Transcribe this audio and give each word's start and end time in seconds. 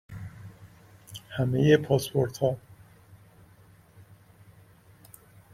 همه 1.37 1.77
پاسپورت 1.77 2.37
ها 2.43 2.57